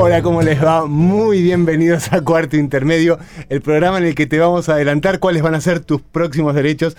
[0.00, 0.86] Hola, ¿cómo les va?
[0.86, 3.18] Muy bienvenidos a Cuarto Intermedio,
[3.48, 6.54] el programa en el que te vamos a adelantar cuáles van a ser tus próximos
[6.54, 6.96] derechos.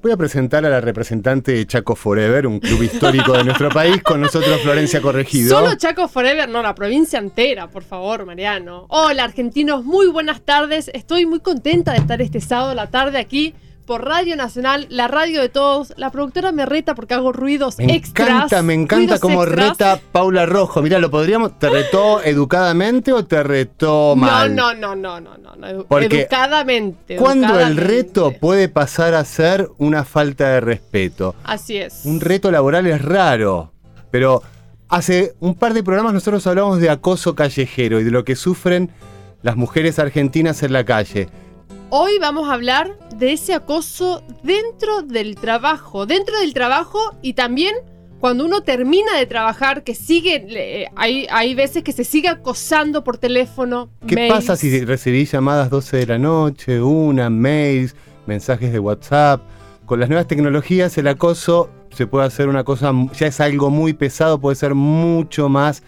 [0.00, 4.02] Voy a presentar a la representante de Chaco Forever, un club histórico de nuestro país,
[4.02, 5.58] con nosotros Florencia Corregido.
[5.58, 8.86] Solo Chaco Forever, no, la provincia entera, por favor, Mariano.
[8.88, 10.90] Hola, argentinos, muy buenas tardes.
[10.94, 13.54] Estoy muy contenta de estar este sábado a la tarde aquí
[13.88, 15.94] por Radio Nacional, la radio de todos.
[15.96, 18.28] La productora me reta porque hago ruidos me extras.
[18.28, 20.82] Encanta, me encanta como reta Paula Rojo.
[20.82, 21.58] Mira, lo podríamos.
[21.58, 24.54] ¿Te retó educadamente o te retó mal?
[24.54, 25.84] No, no, no, no, no, no.
[25.84, 27.16] Porque educadamente.
[27.16, 31.34] Cuando el reto puede pasar a ser una falta de respeto.
[31.44, 32.02] Así es.
[32.04, 33.72] Un reto laboral es raro,
[34.10, 34.42] pero
[34.90, 38.90] hace un par de programas nosotros hablamos de acoso callejero y de lo que sufren
[39.40, 41.30] las mujeres argentinas en la calle.
[41.90, 47.74] Hoy vamos a hablar de ese acoso dentro del trabajo, dentro del trabajo y también
[48.20, 53.16] cuando uno termina de trabajar, que sigue, hay, hay veces que se sigue acosando por
[53.16, 53.88] teléfono.
[54.06, 57.94] ¿Qué pasa si recibís llamadas 12 de la noche, una, mails,
[58.26, 59.40] mensajes de WhatsApp?
[59.86, 63.94] Con las nuevas tecnologías el acoso se puede hacer una cosa, ya es algo muy
[63.94, 65.82] pesado, puede ser mucho más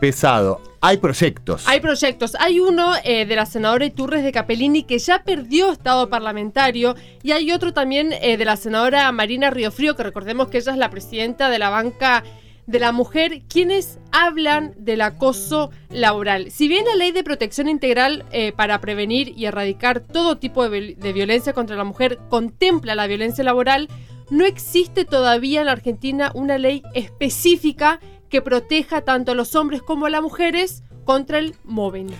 [0.00, 0.60] pesado.
[0.80, 1.66] Hay proyectos.
[1.66, 2.36] Hay proyectos.
[2.38, 7.32] Hay uno eh, de la senadora Iturres de Capellini que ya perdió estado parlamentario y
[7.32, 10.90] hay otro también eh, de la senadora Marina Riofrío, que recordemos que ella es la
[10.90, 12.22] presidenta de la banca
[12.66, 16.50] de la mujer, quienes hablan del acoso laboral.
[16.50, 20.94] Si bien la ley de protección integral eh, para prevenir y erradicar todo tipo de,
[20.94, 23.88] de violencia contra la mujer contempla la violencia laboral,
[24.30, 29.82] no existe todavía en la Argentina una ley específica que proteja tanto a los hombres
[29.82, 32.10] como a las mujeres contra el mobbing.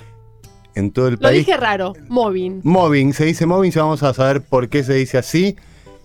[0.75, 1.45] En todo el Lo país.
[1.47, 2.61] dije raro, mobbing.
[2.63, 5.57] Mobbing, se dice mobbing, ya vamos a saber por qué se dice así.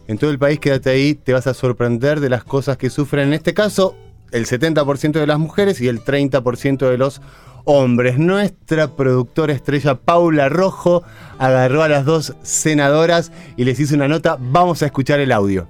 [0.07, 3.27] En todo el país, quédate ahí, te vas a sorprender de las cosas que sufren.
[3.27, 3.95] En este caso,
[4.31, 7.21] el 70% de las mujeres y el 30% de los
[7.65, 8.17] hombres.
[8.17, 11.03] Nuestra productora estrella Paula Rojo
[11.37, 14.37] agarró a las dos senadoras y les hizo una nota.
[14.39, 15.67] Vamos a escuchar el audio.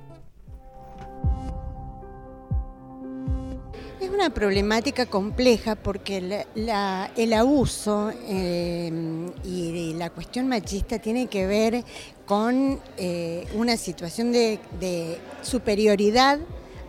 [4.23, 8.89] Una problemática compleja porque el abuso eh,
[9.43, 11.83] y la cuestión machista tiene que ver
[12.25, 14.59] con eh, una situación de,
[15.41, 16.39] superioridad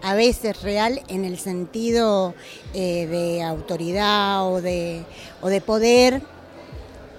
[0.03, 2.37] a veces real en el sentido
[2.73, 5.03] eh, de autoridad o de,
[5.43, 6.23] o de poder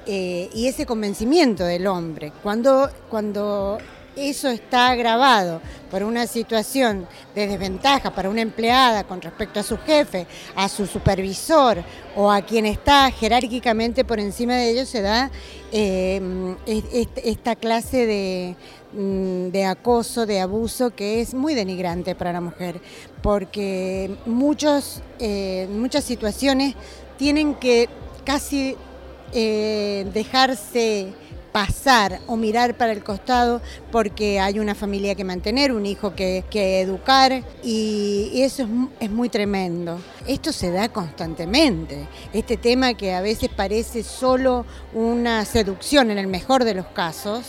[0.07, 2.31] y ese convencimiento del hombre.
[2.41, 3.79] Cuando, cuando
[4.15, 5.61] eso está agravado
[5.91, 10.87] por una situación de desventaja para una empleada con respecto a su jefe, a su
[10.87, 11.83] supervisor
[12.15, 15.31] o a quien está jerárquicamente por encima de ellos, se da
[15.71, 16.21] eh,
[17.23, 18.55] esta clase de,
[18.93, 22.79] mm, de, acoso, de abuso que es muy denigrante para la mujer,
[23.21, 26.75] porque muchos, eh, muchas situaciones
[27.17, 27.89] tienen que
[28.23, 28.75] casi
[29.33, 31.13] eh, dejarse
[31.55, 36.43] pasar o mirar para el costado porque hay una familia que mantener, un hijo que,
[36.81, 39.97] educar y, y eso es, es, muy tremendo.
[40.27, 46.27] Esto se da constantemente, este tema que a veces parece solo una seducción en el
[46.27, 47.45] mejor de los casos,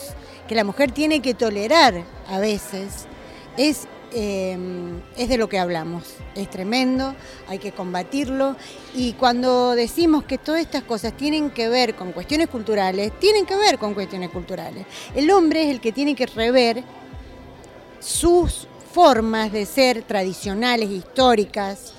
[0.46, 3.06] que la mujer tiene que tolerar a veces,
[3.56, 3.88] es
[4.18, 4.56] eh,
[5.18, 6.14] es de lo que hablamos.
[6.34, 7.14] Es tremendo,
[7.48, 8.56] hay que combatirlo.
[8.94, 13.56] Y cuando decimos que todas estas cosas tienen que ver con cuestiones culturales, tienen que
[13.56, 14.86] ver con cuestiones culturales.
[15.14, 16.82] El hombre es el que tiene que rever
[18.00, 21.92] sus formas de ser tradicionales, históricas,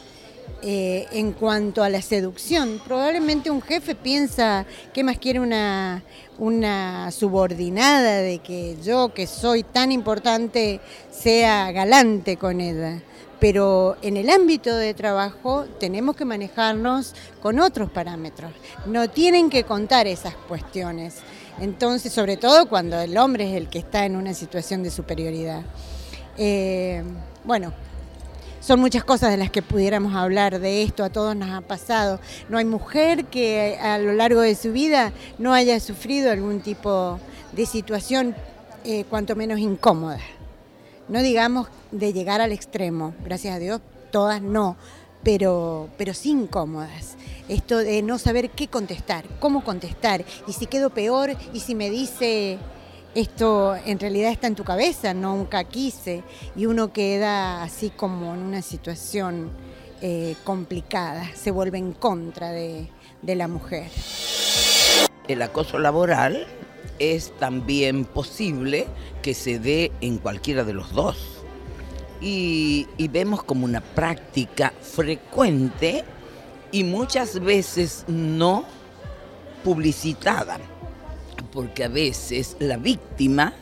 [0.63, 2.81] eh, en cuanto a la seducción.
[2.85, 6.03] Probablemente un jefe piensa que más quiere una,
[6.39, 10.79] una subordinada de que yo, que soy tan importante,
[11.11, 13.01] sea galante con ella.
[13.39, 18.51] Pero en el ámbito de trabajo tenemos que manejarnos con otros parámetros.
[18.87, 21.17] No tienen que contar esas cuestiones.
[21.59, 25.61] Entonces, sobre todo cuando el hombre es el que está en una situación de superioridad.
[26.37, 27.03] Eh,
[27.43, 27.73] bueno,
[28.67, 32.19] son muchas cosas de las que pudiéramos hablar de esto, a todos nos ha pasado.
[32.49, 37.17] No hay mujer que a lo largo de su vida no haya sufrido algún tipo
[37.53, 38.35] de situación
[38.83, 40.19] eh, cuanto menos incómoda.
[41.07, 43.79] No digamos de llegar al extremo, gracias a Dios,
[44.11, 44.75] todas no,
[45.23, 47.15] pero, pero sí incómodas.
[47.47, 51.89] Esto de no saber qué contestar, cómo contestar, y si quedo peor, y si me
[51.89, 52.57] dice
[53.17, 56.21] esto en realidad está en tu cabeza, nunca quise,
[56.55, 59.49] y uno queda así como en una situación
[60.01, 62.87] eh, complicada, se vuelve en contra de,
[63.23, 63.89] de la mujer.
[65.27, 66.45] El acoso laboral
[66.99, 68.85] es también posible
[69.23, 71.43] que se dé en cualquiera de los dos.
[72.21, 76.03] Y, y, vemos como una práctica frecuente
[76.71, 78.65] y muchas veces no
[79.63, 80.59] publicitada,
[81.51, 83.53] porque a veces la víctima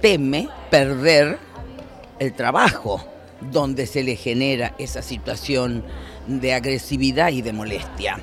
[0.00, 1.38] teme perder
[2.18, 3.04] el trabajo
[3.52, 5.84] donde se le genera esa situación
[6.26, 8.18] de agresividad y de molestia.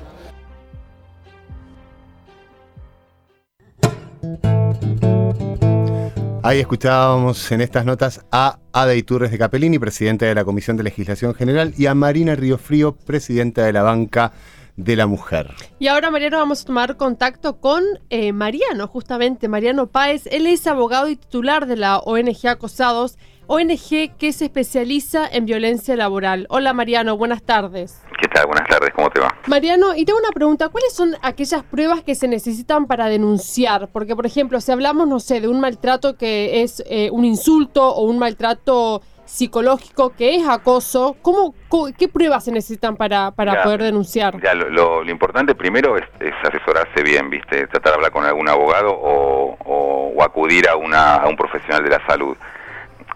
[6.44, 10.82] Ahí escuchábamos en estas notas a Ada Iturres de Capellini, presidenta de la Comisión de
[10.82, 14.32] Legislación General, y a Marina Frío, presidenta de la Banca
[14.76, 15.50] de la Mujer.
[15.78, 20.26] Y ahora, Mariano, vamos a tomar contacto con eh, Mariano, justamente, Mariano Páez.
[20.26, 25.96] Él es abogado y titular de la ONG Acosados, ONG que se especializa en violencia
[25.96, 26.46] laboral.
[26.48, 28.00] Hola, Mariano, buenas tardes.
[28.20, 28.46] ¿Qué tal?
[28.46, 29.36] Buenas tardes, ¿cómo te va?
[29.46, 33.88] Mariano, y tengo una pregunta, ¿cuáles son aquellas pruebas que se necesitan para denunciar?
[33.92, 37.94] Porque, por ejemplo, si hablamos, no sé, de un maltrato que es eh, un insulto
[37.94, 39.02] o un maltrato
[39.32, 41.54] psicológico que es acoso, ¿cómo,
[41.98, 44.38] ¿qué pruebas se necesitan para, para poder denunciar?
[44.42, 47.66] Ya, lo, lo, importante primero es, es, asesorarse bien, ¿viste?
[47.68, 51.82] Tratar de hablar con algún abogado o, o, o acudir a, una, a un profesional
[51.82, 52.36] de la salud.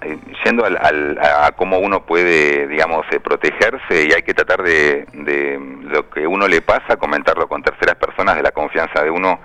[0.00, 4.62] Eh, yendo al, al, a cómo uno puede, digamos, eh, protegerse y hay que tratar
[4.62, 9.10] de, de, lo que uno le pasa, comentarlo con terceras personas de la confianza de
[9.10, 9.38] uno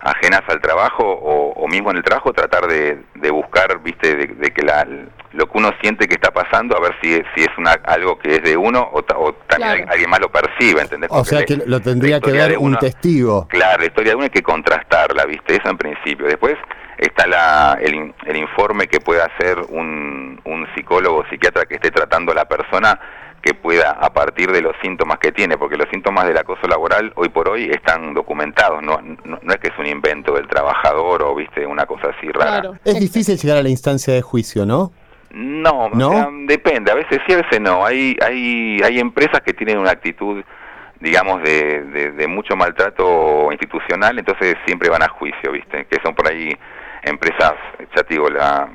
[0.00, 4.26] ajenas al trabajo o, o mismo en el trabajo, tratar de, de buscar, viste, de,
[4.28, 4.86] de, que la,
[5.32, 8.36] lo que uno siente que está pasando, a ver si, si es una, algo que
[8.36, 9.90] es de uno o, o también claro.
[9.90, 11.08] alguien más lo percibe, ¿entendés?
[11.08, 13.46] Porque o sea que lo tendría que ver un testigo.
[13.48, 16.26] Claro, la historia de uno hay que contrastarla, viste, eso en principio.
[16.26, 16.56] Después
[16.96, 21.90] está la, el, el, informe que pueda hacer un, un psicólogo o psiquiatra que esté
[21.90, 22.98] tratando a la persona
[23.42, 27.12] que pueda a partir de los síntomas que tiene, porque los síntomas del acoso laboral
[27.16, 31.22] hoy por hoy están documentados, no, no, no es que es un invento del trabajador
[31.22, 32.60] o viste una cosa así rara.
[32.60, 32.76] Claro.
[32.84, 34.92] Es difícil llegar a la instancia de juicio, ¿no?
[35.30, 36.08] No, ¿No?
[36.08, 37.86] O sea, depende, a veces sí, a veces no.
[37.86, 40.42] Hay, hay, hay empresas que tienen una actitud
[41.00, 45.86] digamos, de, de, de mucho maltrato institucional, entonces siempre van a juicio, ¿viste?
[45.86, 46.54] Que son por ahí
[47.02, 47.54] empresas,
[47.96, 48.68] ya te digo, la,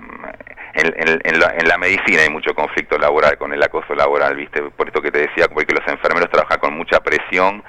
[0.75, 4.35] en, en, en, la, en, la, medicina hay mucho conflicto laboral con el acoso laboral,
[4.35, 4.61] ¿viste?
[4.61, 7.63] Por esto que te decía, porque los enfermeros trabajan con mucha presión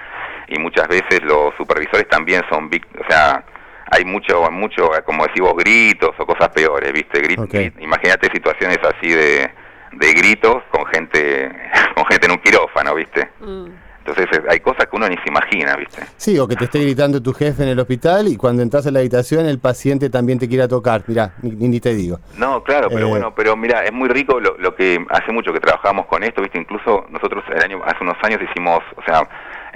[0.48, 3.44] y muchas veces los supervisores también son, o sea,
[3.92, 7.20] hay mucho, mucho, como decimos, gritos o cosas peores, ¿viste?
[7.20, 7.72] Grit okay.
[7.78, 9.50] Imagínate situaciones así de,
[9.92, 11.48] de gritos con gente,
[11.94, 13.28] con gente en un quirófano, ¿viste?
[13.38, 13.85] Mm.
[14.06, 16.02] Entonces hay cosas que uno ni se imagina, ¿viste?
[16.16, 18.90] Sí, o que te esté gritando tu jefe en el hospital y cuando entras a
[18.90, 21.02] la habitación el paciente también te quiera tocar.
[21.06, 22.20] Mirá, ni, ni te digo.
[22.36, 23.10] No, claro, pero eh...
[23.10, 26.42] bueno, pero mira, es muy rico lo, lo, que hace mucho que trabajamos con esto,
[26.42, 26.58] ¿viste?
[26.58, 29.28] Incluso nosotros el año, hace unos años hicimos, o sea,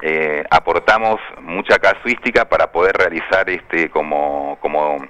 [0.02, 5.04] eh, aportamos mucha casuística para poder realizar este como como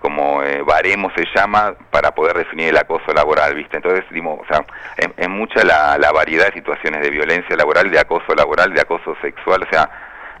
[0.00, 3.76] como eh, baremo se llama para poder definir el acoso laboral, ¿viste?
[3.76, 4.64] Entonces, dimos, o sea,
[4.96, 8.80] es, es mucha la, la, variedad de situaciones de violencia laboral, de acoso laboral, de
[8.80, 9.88] acoso sexual, o sea,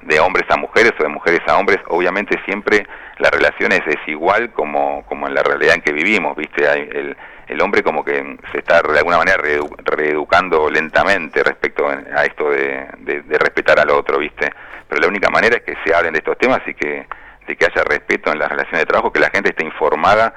[0.02, 2.86] de hombres a mujeres o de mujeres a hombres, obviamente siempre
[3.18, 6.64] la relación es desigual como, como en la realidad en que vivimos, ¿viste?
[6.64, 12.24] El, el hombre como que se está de alguna manera reedu reeducando lentamente respecto a
[12.24, 14.50] esto de, de, de respetar al otro, ¿viste?
[14.88, 17.06] Pero la única manera es que se hablen de estos temas y que
[17.46, 20.34] de que haya respeto en las relaciones de trabajo, que la gente esté informada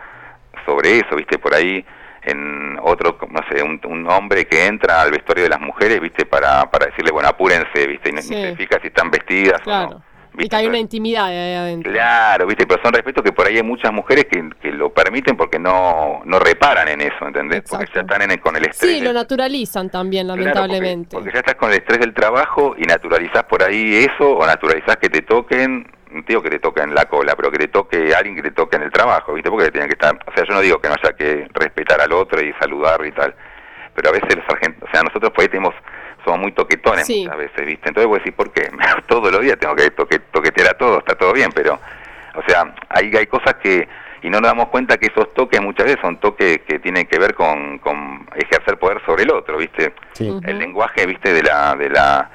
[0.65, 1.86] sobre eso, viste, por ahí
[2.24, 6.25] en otro, no sé, un, un, hombre que entra al vestuario de las mujeres, viste,
[6.25, 8.33] para, para decirle, bueno, apúrense, viste, y sí.
[8.33, 9.88] se fija si están vestidas claro.
[9.88, 10.03] o no.
[10.33, 10.45] ¿Viste?
[10.45, 11.91] Y que hay una intimidad ahí adentro.
[11.91, 15.37] Claro, viste, pero son respetos que por ahí hay muchas mujeres que, que lo permiten
[15.37, 17.59] porque no, no reparan en eso, ¿entendés?
[17.59, 17.77] Exacto.
[17.77, 18.91] Porque ya están en el, con el estrés.
[18.91, 21.09] Sí, lo naturalizan también, lamentablemente.
[21.09, 24.37] Claro, porque, porque ya estás con el estrés del trabajo y naturalizás por ahí eso
[24.37, 25.87] o naturalizás que te toquen
[26.21, 28.75] tío que te toque en la cola, pero que te toque alguien que te toque
[28.75, 29.49] en el trabajo, ¿viste?
[29.49, 32.11] Porque tienen que estar, o sea, yo no digo que no haya que respetar al
[32.13, 33.33] otro y saludar y tal,
[33.95, 35.73] pero a veces los argentinos, o sea, nosotros por ahí tenemos,
[36.24, 37.24] somos muy toquetones sí.
[37.24, 37.89] muchas veces, ¿viste?
[37.89, 38.70] Entonces vos decís, ¿por qué?
[39.08, 41.80] Todos los días tengo que toque, toquetear a todos, está todo bien, pero,
[42.36, 43.88] o sea, ahí hay cosas que,
[44.22, 47.20] y no nos damos cuenta que esos toques muchas veces son toques que tienen que
[47.20, 49.94] ver con, con ejercer poder sobre el otro, ¿viste?
[50.13, 50.27] Sí.
[50.27, 50.58] El uh -huh.
[50.60, 51.34] lenguaje, ¿viste?
[51.34, 52.30] De la, de la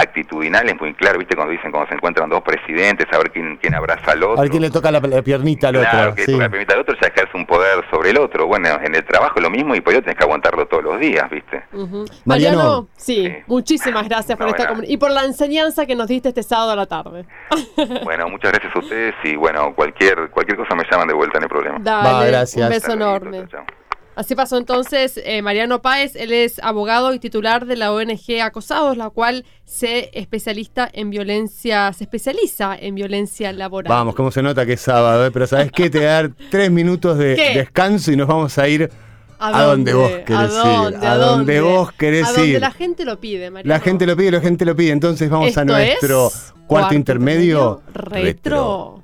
[0.00, 1.36] actitudinal es muy claro, ¿viste?
[1.36, 4.38] Cuando dicen, cuando se encuentran dos presidentes, a ver quién, quién abraza al otro.
[4.38, 6.14] A ver quién le toca la, la piernita al Claro, otro.
[6.16, 6.32] que sí.
[6.32, 8.46] toca la piernita al otro ya ejerce un poder sobre el otro.
[8.46, 10.98] Bueno, en el trabajo es lo mismo y por ello tenés que aguantarlo todos los
[11.00, 11.62] días, ¿viste?
[11.72, 12.04] Ujú.
[12.24, 12.56] Mariano.
[12.58, 13.34] Mariano, sí, Sí.
[13.46, 14.82] muchísimas gracias por No, esta bueno.
[14.86, 17.24] y por la enseñanza que nos diste este sábado a la tarde.
[18.04, 21.44] Bueno, muchas gracias a ustedes y bueno, cualquier cualquier cosa me llaman de vuelta, no
[21.44, 21.78] hay problema.
[21.80, 22.62] Dale, Va, gracias.
[22.64, 23.38] un beso Hasta luego, enorme.
[23.50, 23.79] chao, chao.
[24.16, 28.96] Así pasó entonces eh, Mariano Páez, él es abogado y titular de la ONG Acosados,
[28.96, 33.88] la cual se especialista en violencia, se especializa en violencia laboral.
[33.90, 35.30] Vamos, cómo se nota que es sábado, ¿eh?
[35.30, 35.88] pero ¿sabes qué?
[35.88, 37.58] Te voy a dar tres minutos de ¿Qué?
[37.58, 38.90] descanso y nos vamos a ir
[39.38, 40.96] a, donde vos querés ¿A ir.
[41.06, 42.60] A donde vos querés a donde ir.
[42.60, 43.74] la gente lo pide, Mariano.
[43.74, 44.90] La gente lo pide, la gente lo pide.
[44.90, 47.82] Entonces vamos a nuestro es cuarto, intermedio.
[47.94, 49.02] retro.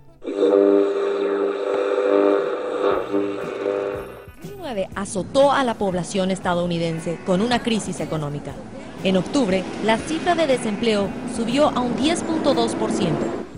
[4.76, 8.52] 2009 azotó a la población estadounidense con una crisis económica.
[9.04, 13.10] En octubre, la cifra de desempleo subió a un 10.2%,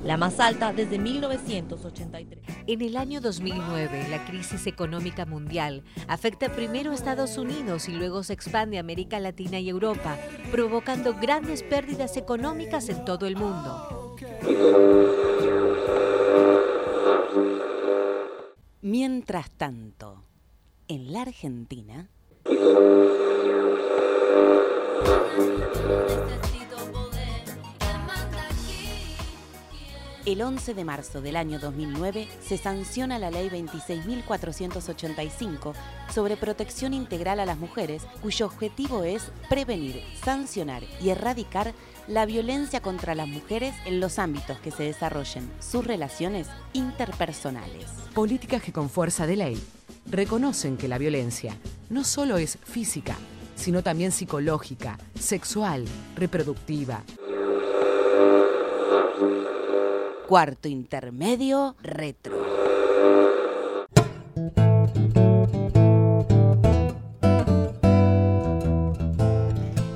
[0.05, 2.43] la más alta desde 1983.
[2.67, 8.23] En el año 2009, la crisis económica mundial afecta primero a Estados Unidos y luego
[8.23, 10.17] se expande a América Latina y Europa,
[10.51, 14.17] provocando grandes pérdidas económicas en todo el mundo.
[18.81, 20.28] Mientras tanto,
[20.88, 22.09] en la Argentina,
[30.25, 35.75] el 11 de marzo del año 2009 se sanciona la Ley 26.485
[36.12, 41.75] sobre protección integral a las mujeres, cuyo objetivo es prevenir, sancionar y erradicar
[42.07, 47.85] la violencia contra las mujeres en los ámbitos que se desarrollen sus relaciones interpersonales.
[48.14, 49.62] Políticas que con fuerza de ley
[50.11, 51.57] reconocen que la violencia
[51.91, 53.17] no solo es física,
[53.55, 55.85] sino también psicológica, sexual,
[56.17, 57.03] reproductiva.
[60.27, 62.37] Cuarto intermedio retro.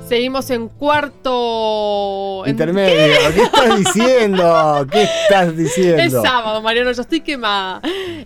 [0.07, 1.92] Seguimos en cuarto...
[2.45, 3.15] Intermedio.
[3.33, 4.87] ¿Qué estás diciendo?
[4.91, 6.01] ¿Qué estás diciendo?
[6.01, 7.81] Es sábado, Mariano, yo estoy quemada.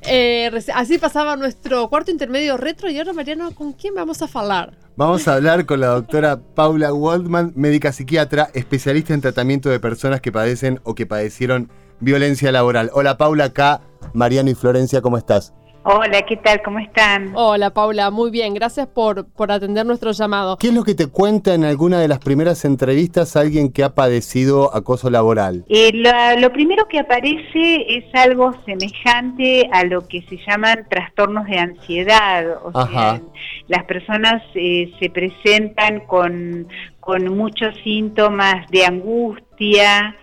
[0.09, 4.77] Eh, así pasaba nuestro cuarto intermedio retro y ahora, Mariano, ¿con quién vamos a hablar?
[4.95, 10.21] Vamos a hablar con la doctora Paula Waldman, médica psiquiatra, especialista en tratamiento de personas
[10.21, 11.69] que padecen o que padecieron
[12.00, 12.89] violencia laboral.
[12.93, 13.81] Hola Paula, acá
[14.13, 15.53] Mariano y Florencia, ¿cómo estás?
[15.89, 16.62] Hola, ¿qué tal?
[16.63, 17.32] ¿Cómo están?
[17.34, 18.53] Hola, Paula, muy bien.
[18.53, 20.58] Gracias por, por atender nuestro llamado.
[20.58, 23.96] ¿Qué es lo que te cuenta en alguna de las primeras entrevistas alguien que ha
[23.96, 25.63] padecido acoso laboral?
[25.70, 31.46] Eh, la- lo primero que aparece es algo semejante a lo que se llaman trastornos
[31.46, 32.58] de ansiedad.
[32.65, 32.89] O Ajá.
[32.91, 33.22] sea,
[33.70, 36.67] las personas eh, se presentan con,
[37.00, 40.17] con muchos síntomas de angustia,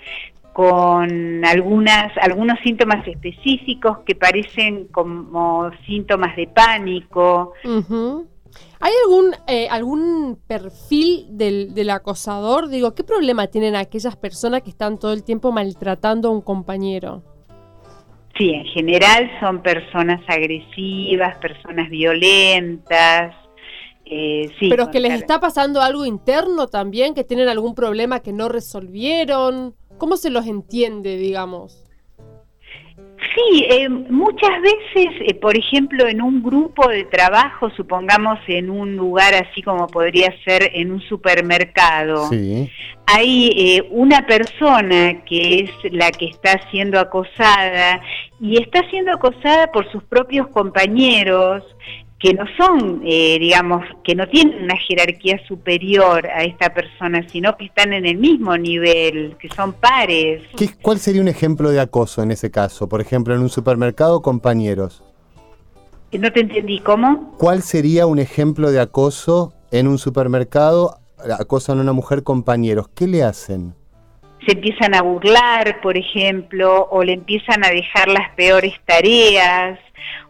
[0.54, 7.52] con algunas, algunos síntomas específicos que parecen como síntomas de pánico.
[8.80, 12.68] ¿Hay algún, eh, algún perfil del, del acosador?
[12.68, 17.23] Digo, ¿qué problema tienen aquellas personas que están todo el tiempo maltratando a un compañero?
[18.38, 23.34] Sí, en general son personas agresivas, personas violentas.
[24.04, 28.32] eh, sí, Pero que les está pasando algo interno también, que tienen algún problema que
[28.32, 29.75] no resolvieron.
[29.98, 31.80] ¿Cómo se los entiende, digamos?
[33.34, 38.96] Sí, eh, muchas veces, eh, por ejemplo, en un grupo de trabajo, supongamos en un
[38.96, 42.70] lugar así como podría ser en un supermercado, Sí.
[43.06, 48.00] hay eh, una persona que es la que está siendo acosada
[48.40, 51.64] y está siendo acosada por sus propios compañeros
[52.25, 57.54] que no son, eh, digamos, que no tienen una jerarquía superior a esta persona, sino
[57.59, 60.40] que están en el mismo nivel, que son pares.
[60.57, 62.88] ¿Qué- ¿Cuál sería un ejemplo de acoso en ese caso?
[62.88, 65.02] Por ejemplo, en un supermercado, compañeros.
[66.12, 67.35] No te entendí, ¿cómo?
[67.37, 70.97] ¿Cuál sería un ejemplo de acoso en un supermercado?
[71.38, 72.88] Acosan a una mujer, compañeros.
[72.95, 73.75] ¿Qué le hacen?
[74.47, 79.78] se empiezan a burlar, por ejemplo, o le empiezan a dejar las peores tareas,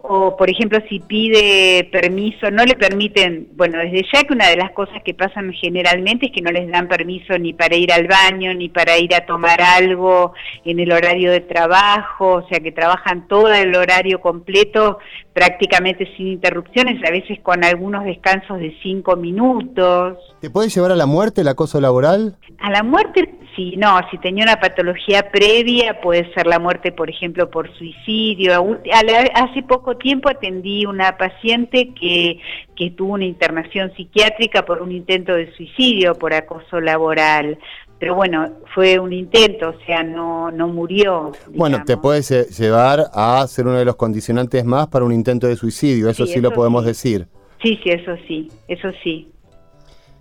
[0.07, 4.57] o por ejemplo si pide permiso, no le permiten, bueno, desde ya que una de
[4.57, 8.07] las cosas que pasan generalmente es que no les dan permiso ni para ir al
[8.07, 10.35] baño, ni para ir a tomar algo
[10.67, 14.99] en el horario de trabajo, o sea que trabajan todo el horario completo
[15.33, 20.19] prácticamente sin interrupciones, a veces con algunos descansos de cinco minutos.
[20.41, 22.37] ¿Te puede llevar a la muerte el acoso laboral?
[22.61, 27.11] A la muerte, sí, no, si tenía una patología previa, puede ser la muerte, por
[27.11, 28.79] ejemplo, por suicidio.
[29.35, 32.41] Hace poco tiempo atendí una paciente que,
[32.77, 37.59] que tuvo una internación psiquiátrica por un intento de suicidio, por acoso laboral.
[37.99, 41.33] pero bueno, fue un intento, o sea, no, no murió.
[41.49, 45.57] Bueno, te puedes llevar a ser uno de los condicionantes más para un intento de
[45.57, 47.27] suicidio, eso sí, lo podemos decir.
[47.63, 49.31] Sí, sí, eso sí, eso sí.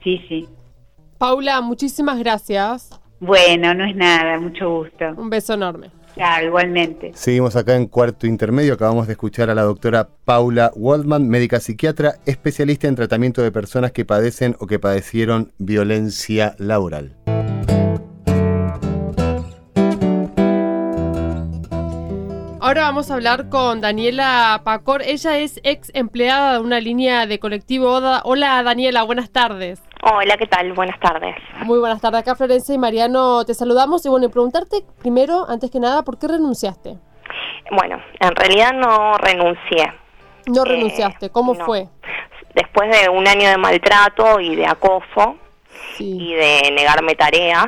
[0.04, 0.48] Sí, sí.
[1.18, 2.90] Paula, muchísimas gracias.
[3.20, 5.14] Bueno, no es nada, mucho gusto.
[5.18, 5.90] Un beso enorme.
[6.14, 7.12] Claro, igualmente.
[7.16, 8.74] Seguimos acá en cuarto intermedio.
[8.74, 13.92] Acabamos de escuchar a la doctora Paula Waldman, médica psiquiatra, especialista en tratamiento de personas
[13.92, 17.16] que padecen o que padecieron violencia laboral.
[22.74, 25.04] Ahora vamos a hablar con Daniela Pacor.
[25.04, 28.24] Ella es ex empleada de una línea de colectivo ODA.
[28.26, 29.84] Hola Daniela, buenas tardes.
[30.02, 30.74] Hola, ¿qué tal?
[30.74, 31.36] Buenas tardes.
[31.66, 32.22] Muy buenas tardes.
[32.22, 34.04] Acá Florencia y Mariano te saludamos.
[34.08, 36.98] Y bueno, preguntarte primero, antes que nada, ¿por qué renunciaste?
[37.70, 39.94] Bueno, en realidad no renuncié.
[40.48, 41.90] No renunciaste, ¿cómo fue?
[42.56, 45.36] Después de un año de maltrato y de acoso
[46.00, 47.68] y de negarme tareas,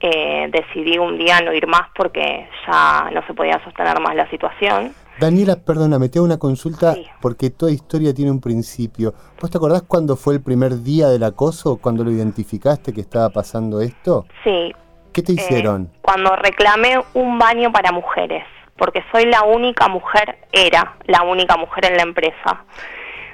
[0.00, 4.28] eh, decidí un día no ir más porque ya no se podía sostener más la
[4.30, 4.94] situación.
[5.18, 9.14] Daniela, perdóname, te hago una consulta porque toda historia tiene un principio.
[9.40, 13.28] ¿Vos te acordás cuándo fue el primer día del acoso, cuando lo identificaste que estaba
[13.30, 14.26] pasando esto?
[14.44, 14.72] Sí.
[15.12, 15.90] ¿Qué te hicieron?
[15.92, 18.44] Eh, cuando reclamé un baño para mujeres,
[18.76, 22.64] porque soy la única mujer, era la única mujer en la empresa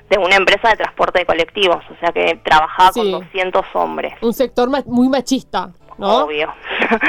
[0.08, 4.14] de una empresa de transporte de colectivos, o sea que trabajaba con 200 hombres.
[4.22, 5.70] Un sector muy machista.
[5.98, 6.52] Obvio.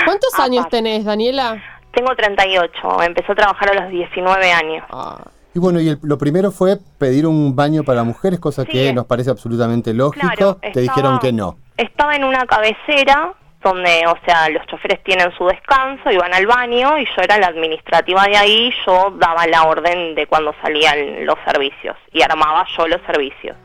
[0.05, 1.61] ¿Cuántos años tenés, Daniela?
[1.93, 4.85] Tengo 38, empecé a trabajar a los 19 años.
[4.91, 5.23] Ah.
[5.53, 9.29] Y bueno, y lo primero fue pedir un baño para mujeres, cosa que nos parece
[9.29, 10.59] absolutamente lógico.
[10.73, 11.57] Te dijeron que no.
[11.77, 16.45] Estaba en una cabecera donde, o sea, los choferes tienen su descanso y van al
[16.45, 21.25] baño y yo era la administrativa de ahí, yo daba la orden de cuando salían
[21.25, 23.55] los servicios y armaba yo los servicios.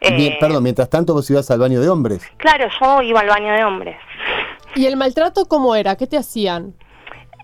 [0.00, 2.26] Eh, perdón, mientras tanto vos ibas al baño de hombres.
[2.36, 3.96] Claro, yo iba al baño de hombres.
[4.74, 5.96] ¿Y el maltrato cómo era?
[5.96, 6.74] ¿Qué te hacían?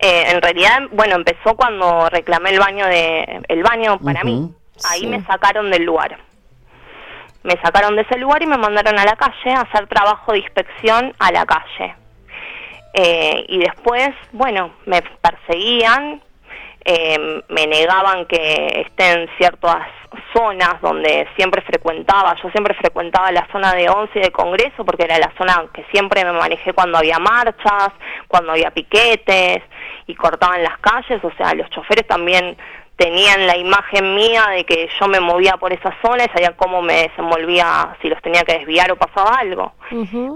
[0.01, 4.53] Eh, en realidad, bueno, empezó cuando reclamé el baño de el baño para mí.
[4.83, 6.17] Ahí me sacaron del lugar.
[7.43, 10.39] Me sacaron de ese lugar y me mandaron a la calle a hacer trabajo de
[10.39, 11.95] inspección a la calle.
[12.93, 16.21] Eh, y después, bueno, me perseguían,
[16.87, 19.87] eh, me negaban que estén ciertas
[20.35, 25.05] zonas donde siempre frecuentaba, yo siempre frecuentaba la zona de once y de Congreso porque
[25.05, 27.89] era la zona que siempre me manejé cuando había marchas,
[28.27, 29.63] cuando había piquetes
[30.05, 32.55] y cortaban las calles, o sea, los choferes también
[32.97, 36.83] tenían la imagen mía de que yo me movía por esa zona y sabían cómo
[36.83, 39.73] me desenvolvía, si los tenía que desviar o pasaba algo.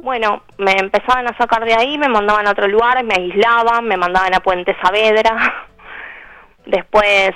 [0.02, 3.98] Bueno, me empezaban a sacar de ahí, me mandaban a otro lugar, me aislaban, me
[3.98, 5.69] mandaban a Puente Saavedra
[6.70, 7.32] Después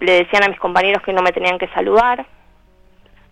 [0.00, 2.26] le decían a mis compañeros que no me tenían que saludar,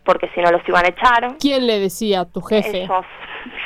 [0.05, 1.37] porque si no los iban a echar.
[1.39, 2.25] ¿Quién le decía?
[2.27, 2.83] ¿Tu jefe?
[2.83, 3.05] Ellos,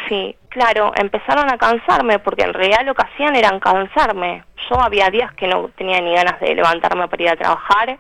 [0.09, 0.37] sí.
[0.49, 4.45] Claro, empezaron a cansarme, porque en realidad lo que hacían era cansarme.
[4.69, 7.99] Yo había días que no tenía ni ganas de levantarme para ir a trabajar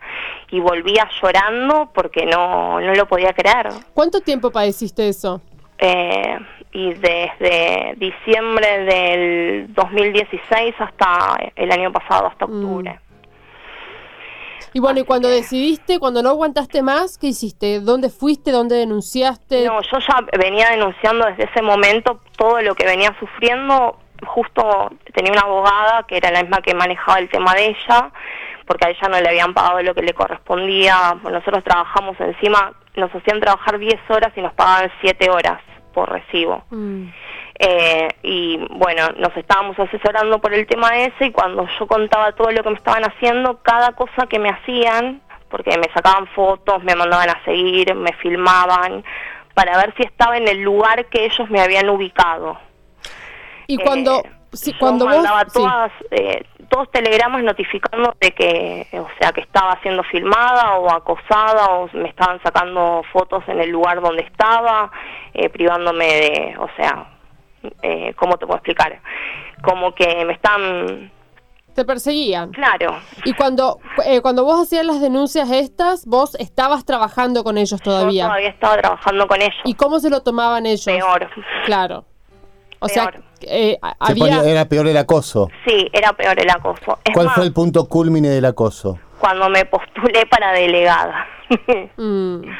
[0.50, 3.68] y volvía llorando porque no, no lo podía creer.
[3.94, 5.40] ¿Cuánto tiempo padeciste eso?
[5.78, 6.38] Eh,
[6.72, 12.84] y desde diciembre del 2016 hasta el año pasado, hasta mm.
[14.72, 17.80] Y bueno, y cuando decidiste, cuando no aguantaste más, ¿qué hiciste?
[17.80, 18.52] ¿Dónde fuiste?
[18.52, 19.66] ¿Dónde denunciaste?
[19.66, 23.98] No, yo ya venía denunciando desde ese momento todo lo que venía sufriendo.
[24.26, 28.10] Justo tenía una abogada que era la misma que manejaba el tema de ella,
[28.66, 31.16] porque a ella no le habían pagado lo que le correspondía.
[31.22, 35.60] Nosotros trabajamos encima, nos hacían trabajar 10 horas y nos pagaban 7 horas
[35.92, 36.62] por recibo.
[36.70, 37.08] Mm.
[37.62, 42.50] Eh, y bueno, nos estábamos asesorando por el tema ese y cuando yo contaba todo
[42.50, 45.20] lo que me estaban haciendo, cada cosa que me hacían,
[45.50, 49.04] porque me sacaban fotos, me mandaban a seguir, me filmaban,
[49.52, 52.58] para ver si estaba en el lugar que ellos me habían ubicado.
[53.66, 59.42] Y cuando, eh, cuando mandaba todas, eh, todos telegramas notificando de que, o sea, que
[59.42, 64.90] estaba siendo filmada o acosada o me estaban sacando fotos en el lugar donde estaba,
[65.52, 67.19] privándome de, o sea,
[67.82, 69.00] eh, ¿cómo te puedo explicar?
[69.62, 71.10] Como que me están...
[71.74, 72.50] Te perseguían.
[72.50, 72.98] Claro.
[73.24, 78.24] Y cuando, eh, cuando vos hacías las denuncias estas, vos estabas trabajando con ellos todavía.
[78.24, 79.56] Yo todavía estaba trabajando con ellos.
[79.64, 80.84] ¿Y cómo se lo tomaban ellos?
[80.84, 81.30] Peor.
[81.66, 82.04] Claro.
[82.80, 84.42] O sea, eh, había...
[84.42, 85.48] era peor el acoso.
[85.66, 86.98] Sí, era peor el acoso.
[87.14, 88.98] ¿Cuál fue el punto culmine del acoso?
[89.20, 91.26] Cuando me postulé para delegada.
[91.96, 92.40] mm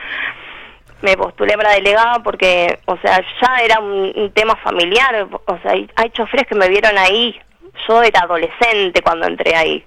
[1.03, 6.11] me postulé para delegada porque, o sea, ya era un, tema familiar, o sea, hay
[6.11, 7.39] choferes que me vieron ahí,
[7.89, 9.85] yo era adolescente cuando entré ahí.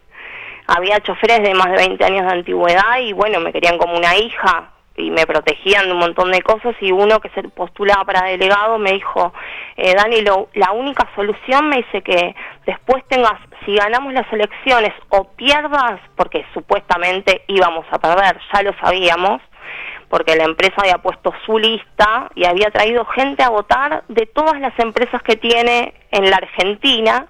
[0.67, 4.15] Había choferes de más de 20 años de antigüedad y bueno, me querían como una
[4.15, 8.27] hija, y me protegían de un montón de cosas y uno que se postulaba para
[8.27, 9.33] delegado me dijo,
[9.75, 14.93] eh, Dani, lo, la única solución me dice que después tengas, si ganamos las elecciones
[15.09, 19.41] o pierdas, porque supuestamente íbamos a perder, ya lo sabíamos,
[20.13, 24.61] porque la empresa había puesto su lista y había traído gente a votar de todas
[24.61, 27.25] las empresas que tiene en la Argentina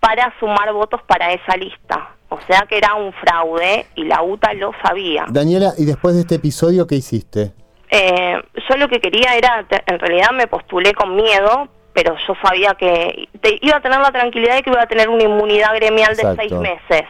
[0.00, 2.10] para sumar votos para esa lista.
[2.28, 5.24] O sea que era un fraude y la UTA lo sabía.
[5.30, 7.52] Daniela, ¿y después de este episodio qué hiciste?
[7.88, 8.36] Eh,
[8.68, 13.30] yo lo que quería era, en realidad me postulé con miedo, pero yo sabía que
[13.62, 16.52] iba a tener la tranquilidad de que iba a tener una inmunidad gremial de seis
[16.52, 17.08] meses,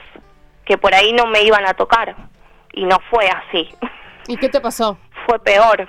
[0.65, 2.15] que por ahí no me iban a tocar.
[2.75, 3.69] Y no fue así.
[4.31, 4.97] ¿Y qué te pasó?
[5.27, 5.89] Fue peor.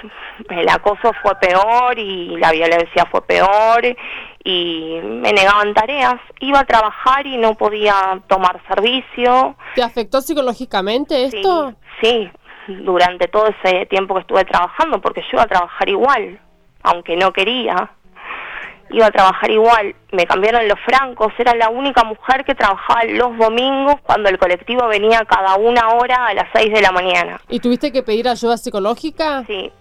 [0.49, 3.85] El acoso fue peor y la violencia fue peor
[4.43, 6.15] y me negaban tareas.
[6.39, 9.55] Iba a trabajar y no podía tomar servicio.
[9.75, 11.73] ¿Te afectó psicológicamente esto?
[12.01, 12.29] Sí,
[12.67, 16.39] durante todo ese tiempo que estuve trabajando, porque yo iba a trabajar igual,
[16.83, 17.91] aunque no quería.
[18.93, 23.37] Iba a trabajar igual, me cambiaron los francos, era la única mujer que trabajaba los
[23.37, 27.39] domingos cuando el colectivo venía cada una hora a las seis de la mañana.
[27.47, 29.43] ¿Y tuviste que pedir ayuda psicológica?
[29.47, 29.71] Sí,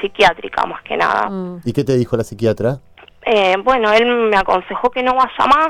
[0.00, 1.28] psiquiátrica más que nada.
[1.30, 1.60] Mm.
[1.64, 2.78] ¿Y qué te dijo la psiquiatra?
[3.22, 5.68] Eh, bueno, él me aconsejó que no vaya más,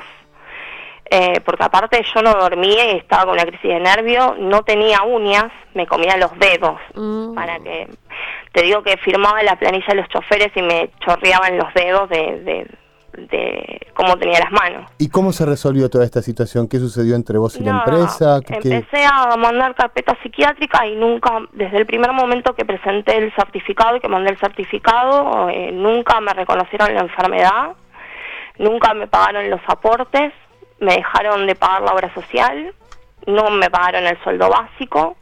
[1.11, 5.03] eh, porque aparte yo no dormía y estaba con una crisis de nervio, no tenía
[5.03, 7.35] uñas, me comía los dedos, Mm.
[7.35, 7.89] para que,
[8.53, 12.41] te digo que firmaba la planilla de los choferes y me chorreaban los dedos de,
[12.41, 12.67] de,
[13.27, 14.91] de cómo tenía las manos.
[14.99, 16.69] ¿Y cómo se resolvió toda esta situación?
[16.69, 18.41] ¿Qué sucedió entre vos y la empresa?
[18.47, 23.17] ¿Qué- qué- Empecé a mandar carpeta psiquiátrica y nunca, desde el primer momento que presenté
[23.19, 27.73] el certificado y que mandé el certificado, eh, nunca me reconocieron la enfermedad,
[28.59, 30.33] nunca me pagaron los aportes,
[30.81, 32.73] me dejaron de pagar la obra social,
[33.27, 35.17] no me pagaron el sueldo básico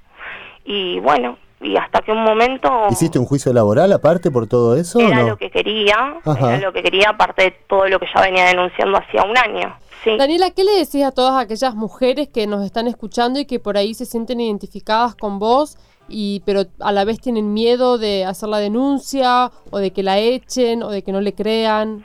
[0.64, 4.98] y bueno, y hasta que un momento ¿Hiciste un juicio laboral aparte por todo eso?
[4.98, 5.28] o era no?
[5.28, 6.56] lo que quería, Ajá.
[6.56, 9.76] era lo que quería aparte de todo lo que ya venía denunciando hacía un año.
[10.04, 10.16] Sí.
[10.16, 13.76] Daniela, ¿qué le decís a todas aquellas mujeres que nos están escuchando y que por
[13.76, 18.48] ahí se sienten identificadas con vos, y pero a la vez tienen miedo de hacer
[18.48, 22.04] la denuncia, o de que la echen, o de que no le crean?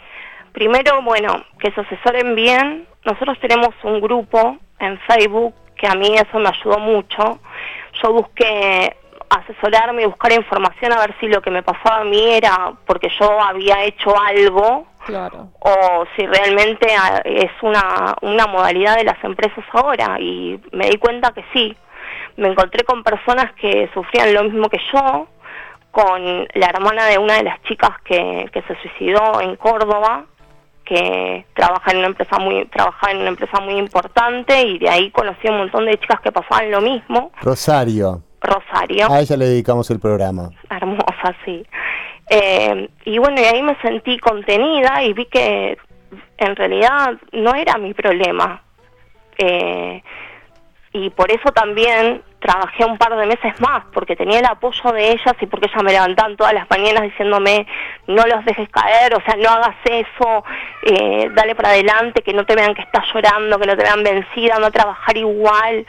[0.54, 2.88] Primero, bueno, que se asesoren bien.
[3.06, 7.40] Nosotros tenemos un grupo en Facebook que a mí eso me ayudó mucho.
[8.02, 8.96] Yo busqué
[9.40, 13.10] asesorarme y buscar información a ver si lo que me pasaba a mí era porque
[13.20, 15.50] yo había hecho algo Claro.
[15.60, 20.18] o si realmente ah, es una, una modalidad de las empresas ahora.
[20.20, 21.76] Y me di cuenta que sí.
[22.38, 25.28] Me encontré con personas que sufrían lo mismo que yo,
[25.92, 30.26] con la hermana de una de las chicas que, que se suicidó en Córdoba,
[30.86, 35.12] que trabaja en una empresa muy trabaja en una empresa muy importante y de ahí
[35.12, 37.32] conocí un montón de chicas que pasaban lo mismo.
[37.42, 38.22] Rosario.
[38.42, 40.50] Rosario, A ella le dedicamos el programa.
[40.70, 41.66] hermosa, sí.
[42.30, 45.78] Eh, y bueno, y ahí me sentí contenida y vi que
[46.38, 48.64] en realidad no era mi problema.
[49.38, 50.02] Eh,
[50.94, 55.12] y por eso también trabajé un par de meses más, porque tenía el apoyo de
[55.12, 57.68] ellas y porque ellas me levantaban todas las mañanas diciéndome,
[58.08, 60.44] no los dejes caer, o sea, no hagas eso,
[60.84, 64.04] eh, dale para adelante, que no te vean que estás llorando, que no te vean
[64.04, 65.86] vencida, no a trabajar igual,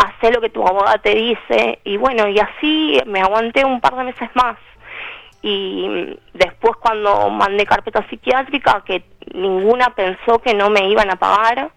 [0.00, 1.78] haz lo que tu abogada te dice.
[1.84, 4.56] Y bueno, y así me aguanté un par de meses más.
[5.42, 9.02] Y después cuando mandé carpeta psiquiátrica, que
[9.34, 11.70] ninguna pensó que no me iban a pagar,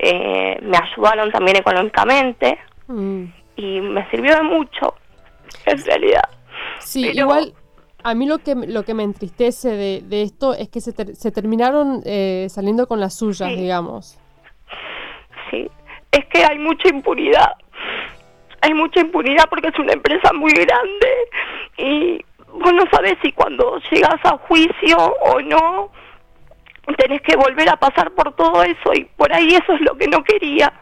[0.00, 3.24] eh, me ayudaron también económicamente Mm.
[3.56, 4.94] y me sirvió de mucho,
[5.66, 6.28] en realidad.
[6.80, 7.54] Sí, Pero- igual
[8.02, 11.14] a mí lo que, lo que me entristece de, de esto es que se, ter-
[11.14, 13.56] se terminaron eh, saliendo con las suyas, Sí.
[13.56, 14.18] digamos.
[15.50, 15.70] Sí,
[16.14, 17.52] es que hay mucha impunidad.
[18.60, 21.08] Hay mucha impunidad porque es una empresa muy grande
[21.76, 25.90] y vos no sabes si cuando llegas a juicio o no
[26.96, 30.06] tenés que volver a pasar por todo eso y por ahí eso es lo que
[30.06, 30.72] no quería.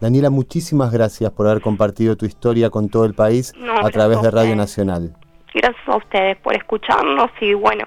[0.00, 4.20] Daniela, muchísimas gracias por haber compartido tu historia con todo el país No, a través
[4.22, 4.56] de Radio.
[4.56, 5.14] Nacional.
[5.52, 7.84] Gracias a ustedes por escucharnos y bueno,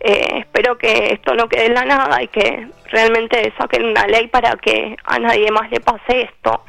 [0.00, 4.28] eh, espero que esto no quede en la nada y que realmente saquen una ley
[4.28, 6.64] para que a nadie más le pase esto.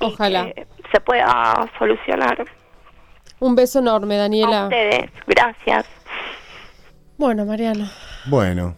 [0.00, 0.46] y Ojalá.
[0.52, 2.44] que se pueda solucionar.
[3.38, 4.64] Un beso enorme, A Daniela.
[4.64, 5.86] ustedes, gracias.
[7.16, 7.86] Bueno, Mariano,
[8.26, 8.76] Bueno.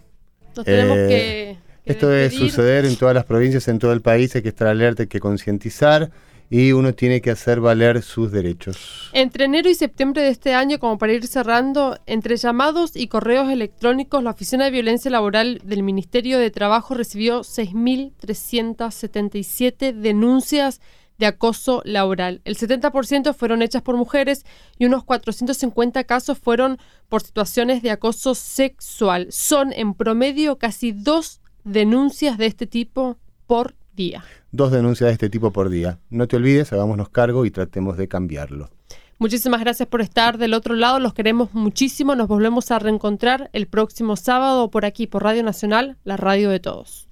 [0.57, 4.03] nos tenemos eh, que, que Esto debe suceder en todas las provincias, en todo el
[4.03, 6.11] país, hay que estar alerta, hay que concientizar
[6.52, 9.08] y uno tiene que hacer valer sus derechos.
[9.14, 13.50] Entre enero y septiembre de este año, como para ir cerrando, entre llamados y correos
[13.50, 20.82] electrónicos, la Oficina de Violencia Laboral del Ministerio de Trabajo recibió 6.377 denuncias
[21.16, 22.42] de acoso laboral.
[22.44, 24.44] El 70% fueron hechas por mujeres
[24.76, 26.76] y unos 450 casos fueron
[27.08, 29.28] por situaciones de acoso sexual.
[29.30, 34.24] Son en promedio casi dos denuncias de este tipo por día.
[34.50, 35.98] Dos denuncias de este tipo por día.
[36.11, 38.70] No te olvides, hagámonos cargo y tratemos de cambiarlo.
[39.18, 43.68] Muchísimas gracias por estar del otro lado, los queremos muchísimo, nos volvemos a reencontrar el
[43.68, 47.12] próximo sábado por aquí, por Radio Nacional, la radio de todos.